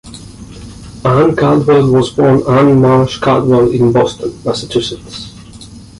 [1.05, 5.31] Anne Caldwell was born Anne Marsh Caldwell in Boston, Massachusetts.